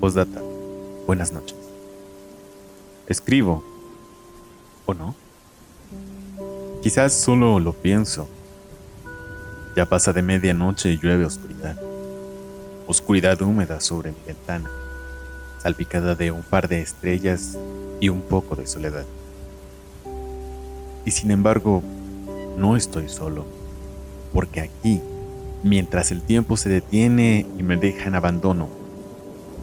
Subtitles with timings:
[0.00, 0.40] Postdata.
[1.04, 1.56] Buenas noches.
[3.08, 3.64] Escribo.
[4.86, 5.16] ¿O no?
[6.80, 8.28] Quizás solo lo pienso.
[9.74, 11.76] Ya pasa de medianoche y llueve oscuridad.
[12.86, 14.70] Oscuridad húmeda sobre mi ventana,
[15.60, 17.58] salpicada de un par de estrellas
[17.98, 19.06] y un poco de soledad.
[21.04, 21.82] Y sin embargo,
[22.56, 23.57] no estoy solo,
[24.32, 25.00] porque aquí,
[25.62, 28.68] mientras el tiempo se detiene y me deja en abandono,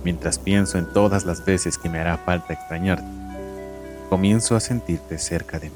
[0.03, 3.05] mientras pienso en todas las veces que me hará falta extrañarte,
[4.09, 5.75] comienzo a sentirte cerca de mí.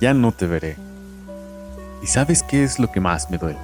[0.00, 0.76] Ya no te veré.
[2.02, 3.58] ¿Y sabes qué es lo que más me duele?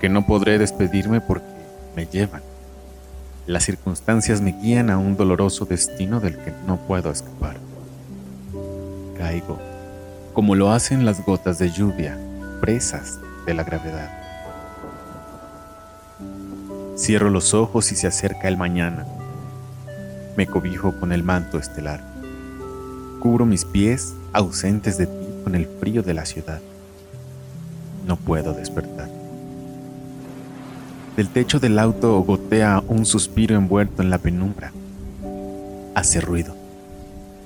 [0.00, 1.46] Que no podré despedirme porque
[1.96, 2.42] me llevan.
[3.46, 7.56] Las circunstancias me guían a un doloroso destino del que no puedo escapar.
[9.16, 9.58] Caigo,
[10.36, 12.18] como lo hacen las gotas de lluvia,
[12.60, 14.10] presas de la gravedad.
[16.94, 19.06] Cierro los ojos y se acerca el mañana.
[20.36, 22.04] Me cobijo con el manto estelar.
[23.18, 26.60] Cubro mis pies ausentes de ti con el frío de la ciudad.
[28.06, 29.08] No puedo despertar.
[31.16, 34.70] Del techo del auto gotea un suspiro envuelto en la penumbra.
[35.94, 36.54] Hace ruido.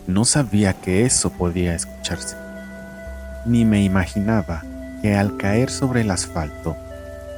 [0.08, 2.49] No sabía que eso podía escucharse.
[3.46, 4.62] Ni me imaginaba
[5.00, 6.76] que al caer sobre el asfalto,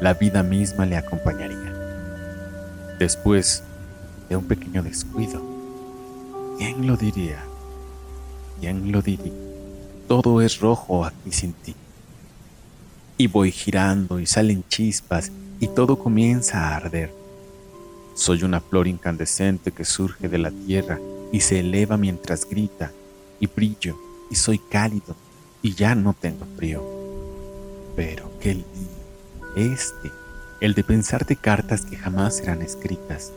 [0.00, 1.72] la vida misma le acompañaría.
[2.98, 3.62] Después
[4.28, 5.40] de un pequeño descuido,
[6.58, 7.44] ¿quién lo diría?
[8.58, 9.32] ¿Quién lo diría?
[10.08, 11.76] Todo es rojo aquí sin ti.
[13.16, 15.30] Y voy girando y salen chispas
[15.60, 17.14] y todo comienza a arder.
[18.16, 20.98] Soy una flor incandescente que surge de la tierra
[21.30, 22.90] y se eleva mientras grita
[23.38, 23.96] y brillo
[24.30, 25.14] y soy cálido
[25.62, 26.82] y ya no tengo frío.
[27.96, 28.64] Pero qué día
[29.56, 30.10] este,
[30.60, 33.32] el de pensarte cartas que jamás serán escritas,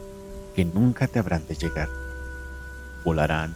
[0.56, 1.90] que nunca te habrán de llegar.
[3.04, 3.56] Volarán,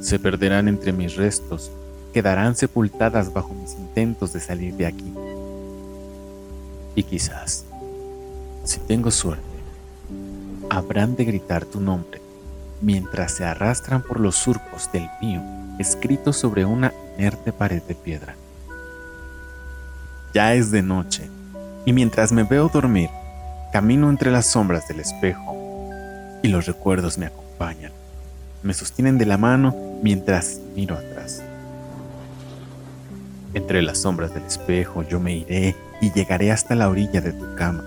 [0.00, 1.70] se perderán entre mis restos,
[2.12, 5.12] quedarán sepultadas bajo mis intentos de salir de aquí.
[6.94, 7.64] Y quizás
[8.64, 9.44] si tengo suerte,
[10.70, 12.23] habrán de gritar tu nombre
[12.80, 15.42] mientras se arrastran por los surcos del mío
[15.78, 18.36] escrito sobre una inerte pared de piedra.
[20.32, 21.28] Ya es de noche,
[21.84, 23.10] y mientras me veo dormir,
[23.72, 25.56] camino entre las sombras del espejo,
[26.42, 27.92] y los recuerdos me acompañan,
[28.62, 31.42] me sostienen de la mano mientras miro atrás.
[33.54, 37.54] Entre las sombras del espejo yo me iré y llegaré hasta la orilla de tu
[37.54, 37.84] cama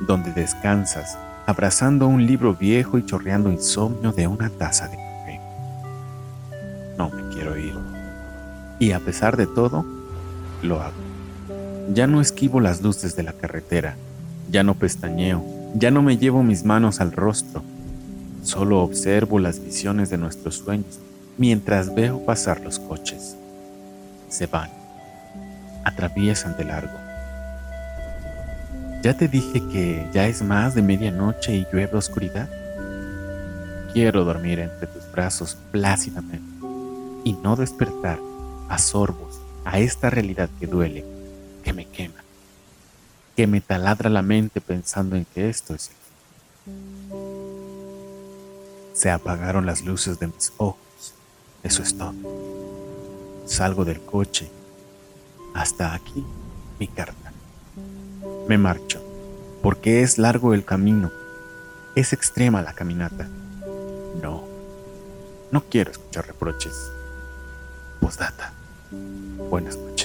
[0.00, 5.40] donde descansas, abrazando un libro viejo y chorreando insomnio de una taza de café.
[6.98, 7.72] No me quiero ir.
[8.78, 9.82] Y a pesar de todo,
[10.62, 10.98] lo hago.
[11.94, 13.96] Ya no esquivo las luces de la carretera,
[14.50, 15.42] ya no pestañeo,
[15.74, 17.62] ya no me llevo mis manos al rostro,
[18.42, 21.00] solo observo las visiones de nuestros sueños
[21.38, 23.38] mientras veo pasar los coches.
[24.28, 24.68] Se van,
[25.82, 27.07] atraviesan de largo
[29.00, 32.48] ¿Ya te dije que ya es más de medianoche y llueve oscuridad?
[33.92, 36.66] Quiero dormir entre tus brazos plácidamente
[37.22, 38.18] y no despertar
[38.68, 41.04] a sorbos a esta realidad que duele,
[41.62, 42.24] que me quema,
[43.36, 45.90] que me taladra la mente pensando en que esto es
[48.94, 51.14] Se apagaron las luces de mis ojos,
[51.62, 52.14] eso es todo.
[53.46, 54.50] Salgo del coche.
[55.54, 56.24] Hasta aquí
[56.80, 57.27] mi carta.
[58.48, 58.98] Me marcho,
[59.62, 61.12] porque es largo el camino,
[61.94, 63.28] es extrema la caminata.
[64.22, 64.42] No,
[65.50, 66.72] no quiero escuchar reproches.
[68.00, 68.54] Postdata.
[69.50, 69.97] Buenas noches.